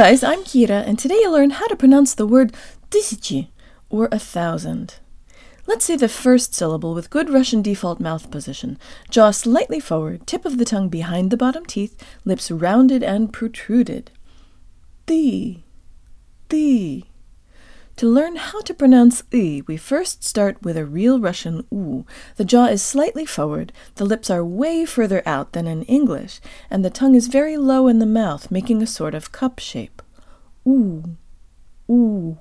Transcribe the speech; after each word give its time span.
guys, 0.00 0.24
I'm 0.24 0.44
Kira, 0.44 0.82
and 0.86 0.98
today 0.98 1.18
you'll 1.20 1.32
learn 1.32 1.50
how 1.50 1.66
to 1.66 1.76
pronounce 1.76 2.14
the 2.14 2.26
word 2.26 2.54
tысячи, 2.90 3.48
or 3.90 4.08
a 4.10 4.18
thousand. 4.18 4.94
Let's 5.66 5.84
say 5.84 5.94
the 5.94 6.08
first 6.08 6.54
syllable 6.54 6.94
with 6.94 7.10
good 7.10 7.28
Russian 7.28 7.60
default 7.60 8.00
mouth 8.00 8.30
position. 8.30 8.78
Jaw 9.10 9.30
slightly 9.30 9.78
forward, 9.78 10.26
tip 10.26 10.44
of 10.46 10.58
the 10.58 10.64
tongue 10.64 10.88
behind 10.88 11.30
the 11.30 11.36
bottom 11.36 11.66
teeth, 11.66 12.02
lips 12.24 12.50
rounded 12.50 13.02
and 13.02 13.32
protruded. 13.32 14.10
The, 15.06 15.58
the. 16.48 17.04
To 17.97 18.09
learn 18.09 18.35
how 18.35 18.59
to 18.61 18.73
pronounce 18.73 19.23
i, 19.33 19.61
we 19.67 19.77
first 19.77 20.21
start 20.21 20.61
with 20.61 20.75
a 20.75 20.85
real 20.85 21.17
Russian 21.17 21.65
u. 21.71 22.05
The 22.35 22.43
jaw 22.43 22.65
is 22.65 22.81
slightly 22.81 23.25
forward, 23.25 23.71
the 23.95 24.03
lips 24.03 24.29
are 24.29 24.43
way 24.43 24.83
further 24.83 25.23
out 25.25 25.53
than 25.53 25.65
in 25.65 25.83
English, 25.83 26.41
and 26.69 26.83
the 26.83 26.89
tongue 26.89 27.15
is 27.15 27.27
very 27.27 27.55
low 27.55 27.87
in 27.87 27.99
the 27.99 28.05
mouth, 28.05 28.51
making 28.51 28.81
a 28.81 28.87
sort 28.87 29.15
of 29.15 29.31
cup 29.31 29.59
shape. 29.59 30.01
U, 30.65 31.15
u. 31.87 32.37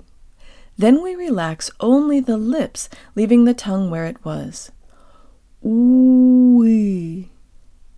Then 0.76 1.00
we 1.04 1.14
relax 1.14 1.70
only 1.78 2.18
the 2.18 2.36
lips, 2.36 2.88
leaving 3.14 3.44
the 3.44 3.54
tongue 3.54 3.90
where 3.90 4.06
it 4.06 4.24
was. 4.24 4.72
Ooh, 5.64 7.28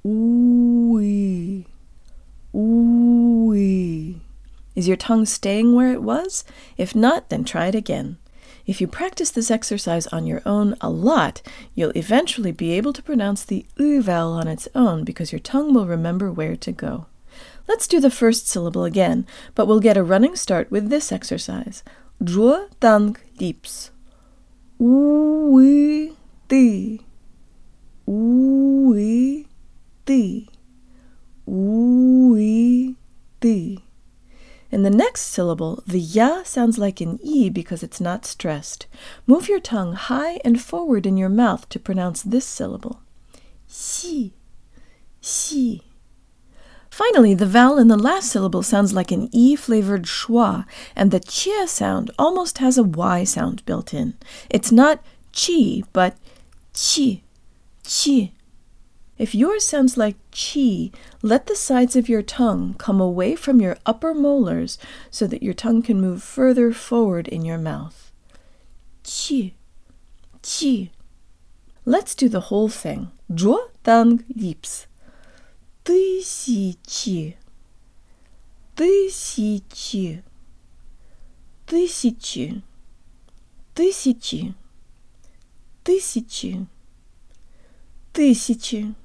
ooh, 0.05 1.65
ooh. 2.55 3.07
Is 4.87 4.89
your 4.89 4.97
tongue 4.97 5.27
staying 5.27 5.75
where 5.75 5.93
it 5.93 6.01
was? 6.01 6.45
If 6.77 6.95
not, 6.95 7.29
then 7.29 7.43
try 7.43 7.67
it 7.67 7.75
again. 7.75 8.19
If 8.67 8.81
you 8.81 8.87
practice 8.87 9.33
this 9.33 9.51
exercise 9.51 10.07
on 10.07 10.29
your 10.29 10.43
own 10.47 10.77
a 10.81 10.89
lot, 10.89 11.43
you'll 11.75 11.91
eventually 11.97 12.53
be 12.53 12.71
able 12.71 12.93
to 12.93 13.03
pronounce 13.03 13.43
the 13.43 13.67
u 13.79 14.01
vowel 14.01 14.35
on 14.35 14.47
its 14.47 14.69
own 14.77 15.03
because 15.03 15.33
your 15.33 15.41
tongue 15.41 15.75
will 15.75 15.89
remember 15.89 16.31
where 16.31 16.55
to 16.55 16.71
go. 16.71 17.07
Let's 17.67 17.89
do 17.89 17.99
the 17.99 18.13
first 18.13 18.47
syllable 18.47 18.85
again, 18.85 19.27
but 19.57 19.67
we'll 19.67 19.81
get 19.81 19.97
a 19.97 20.05
running 20.05 20.37
start 20.37 20.71
with 20.71 20.89
this 20.89 21.11
exercise. 21.11 21.83
Draw 22.23 22.67
tang 22.81 23.17
lips. 23.41 23.91
Ui 24.81 26.13
ti. 26.49 27.01
Ui 28.07 29.49
ti. 30.07 30.49
Ui 31.49 32.95
ti. 33.41 33.86
In 34.71 34.83
the 34.83 34.91
next 34.91 35.23
syllable, 35.23 35.83
the 35.87 36.01
ya 36.01 36.43
sounds 36.43 36.77
like 36.79 37.01
an 37.01 37.19
e 37.23 37.49
because 37.49 37.83
it's 37.83 38.01
not 38.01 38.27
stressed. 38.27 38.87
Move 39.27 39.49
your 39.49 39.61
tongue 39.61 39.93
high 39.93 40.41
and 40.45 40.61
forward 40.61 41.07
in 41.07 41.17
your 41.17 41.29
mouth 41.29 41.69
to 41.69 41.79
pronounce 41.79 42.23
this 42.23 42.45
syllable. 42.45 43.01
Xi, 43.69 44.33
xi. 45.21 45.83
Finally, 46.91 47.35
the 47.35 47.47
vowel 47.47 47.79
in 47.79 47.89
the 47.89 47.99
last 47.99 48.31
syllable 48.31 48.63
sounds 48.63 48.95
like 48.95 49.13
an 49.13 49.29
E 49.31 49.55
flavored 49.55 50.05
schwa, 50.05 50.65
and 50.97 51.11
the 51.11 51.21
chia 51.21 51.69
sound 51.69 52.11
almost 52.19 52.59
has 52.59 52.79
a 52.79 52.83
Y 52.83 53.23
sound 53.23 53.65
built 53.67 53.93
in. 53.93 54.15
It's 54.49 54.73
not 54.73 55.05
chi, 55.33 55.83
but 55.93 56.17
chi, 56.73 57.23
chi. 57.85 58.33
If 59.18 59.36
yours 59.36 59.64
sounds 59.64 59.98
like 59.98 60.16
chi, 60.32 60.90
let 61.22 61.46
the 61.46 61.56
sides 61.56 61.96
of 61.96 62.10
your 62.10 62.24
tongue 62.24 62.74
come 62.80 63.00
away 63.00 63.36
from 63.36 63.62
your 63.62 63.78
upper 63.86 64.16
molars 64.16 64.80
so 65.12 65.28
that 65.28 65.44
your 65.44 65.54
tongue 65.54 65.84
can 65.84 66.02
move 66.02 66.24
further 66.24 66.74
forward 66.74 67.28
in 67.28 67.46
your 67.46 67.60
mouth. 67.60 68.12
Chi, 69.04 69.54
chi. 70.42 70.90
Let's 71.86 72.16
do 72.16 72.30
the 72.30 72.50
whole 72.50 72.68
thing. 72.68 73.12
Zhuo 73.32 73.70
dang 73.84 74.24
lips. 74.36 74.88
Тысячи. 75.86 77.38
Тысячи. 78.76 80.24
Тысячи. 81.68 82.64
Тысячи. 83.76 84.56
Тысячи. 85.84 86.68
Тысячи. 88.14 88.96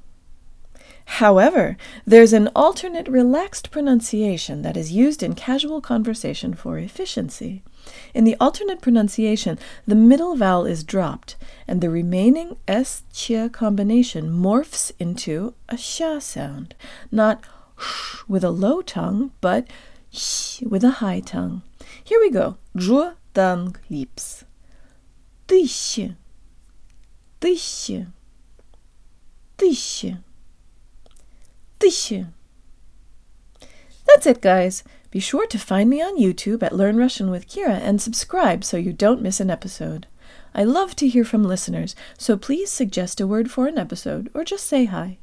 However, 1.20 1.76
there's 2.04 2.32
an 2.32 2.48
alternate 2.54 3.08
relaxed 3.08 3.70
pronunciation 3.70 4.62
that 4.62 4.76
is 4.76 4.92
used 4.92 5.22
in 5.22 5.34
casual 5.34 5.80
conversation 5.80 6.52
for 6.52 6.78
efficiency. 6.78 7.62
In 8.12 8.24
the 8.24 8.36
alternate 8.40 8.80
pronunciation, 8.80 9.58
the 9.86 9.94
middle 9.94 10.36
vowel 10.36 10.66
is 10.66 10.82
dropped, 10.82 11.36
and 11.68 11.80
the 11.80 11.90
remaining 11.90 12.56
s 12.66 13.04
ch 13.12 13.32
combination 13.52 14.30
morphs 14.30 14.90
into 14.98 15.54
a 15.68 15.76
sha 15.76 16.18
sound, 16.18 16.74
not 17.12 17.44
sh 17.78 18.22
with 18.26 18.42
a 18.42 18.50
low 18.50 18.82
tongue, 18.82 19.30
but 19.40 19.68
sh 20.10 20.62
with 20.62 20.82
a 20.82 20.98
high 21.02 21.20
tongue. 21.20 21.62
Here 22.02 22.18
we 22.20 22.30
go. 22.30 22.56
Zhuo 22.76 23.14
dang 23.32 23.76
lips. 23.88 24.44
Тысяча. 25.46 26.16
Тысяча. 27.40 28.12
Тысяча. 29.56 30.18
That's 34.07 34.25
it, 34.25 34.41
guys. 34.41 34.83
Be 35.09 35.19
sure 35.19 35.45
to 35.47 35.59
find 35.59 35.89
me 35.89 36.01
on 36.01 36.17
YouTube 36.17 36.63
at 36.63 36.75
Learn 36.75 36.97
Russian 36.97 37.29
with 37.29 37.47
Kira 37.47 37.79
and 37.81 38.01
subscribe 38.01 38.63
so 38.63 38.77
you 38.77 38.93
don't 38.93 39.21
miss 39.21 39.39
an 39.39 39.49
episode. 39.49 40.07
I 40.53 40.63
love 40.63 40.95
to 40.97 41.07
hear 41.07 41.23
from 41.23 41.43
listeners, 41.43 41.95
so 42.17 42.37
please 42.37 42.69
suggest 42.69 43.21
a 43.21 43.27
word 43.27 43.49
for 43.49 43.67
an 43.67 43.77
episode 43.77 44.29
or 44.33 44.43
just 44.43 44.65
say 44.65 44.85
hi. 44.85 45.17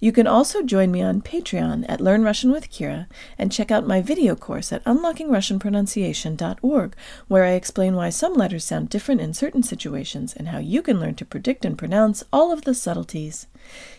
You 0.00 0.12
can 0.12 0.26
also 0.26 0.62
join 0.62 0.90
me 0.90 1.02
on 1.02 1.22
Patreon 1.22 1.84
at 1.88 2.00
Learn 2.00 2.22
Russian 2.22 2.52
with 2.52 2.70
Kira 2.70 3.06
and 3.36 3.52
check 3.52 3.70
out 3.70 3.86
my 3.86 4.00
video 4.00 4.34
course 4.34 4.72
at 4.72 4.84
unlockingrussianpronunciation.org, 4.84 6.96
where 7.26 7.44
I 7.44 7.50
explain 7.50 7.96
why 7.96 8.10
some 8.10 8.34
letters 8.34 8.64
sound 8.64 8.88
different 8.88 9.20
in 9.20 9.34
certain 9.34 9.62
situations 9.62 10.34
and 10.34 10.48
how 10.48 10.58
you 10.58 10.82
can 10.82 11.00
learn 11.00 11.16
to 11.16 11.24
predict 11.24 11.64
and 11.64 11.76
pronounce 11.76 12.22
all 12.32 12.52
of 12.52 12.62
the 12.62 12.74
subtleties. 12.74 13.46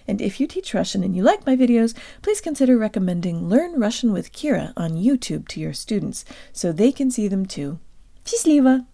And 0.08 0.22
if 0.22 0.40
you 0.40 0.48
teach 0.48 0.74
Russian 0.74 1.04
and 1.04 1.16
you 1.16 1.24
like 1.24 1.46
my 1.46 1.56
videos, 1.56 1.96
please 2.22 2.42
consider 2.42 2.78
recommending 2.78 3.50
Learn 3.50 3.80
Russian 3.80 4.14
with 4.14 4.34
Kira 4.34 4.74
on 4.78 4.92
YouTube 4.92 5.48
to 5.50 5.60
your 5.60 5.74
students 5.74 6.26
so 6.54 6.72
they 6.72 6.92
can 6.92 7.12
see 7.12 7.28
them 7.28 7.46
too. 7.46 7.80
Счастливо! 8.26 8.86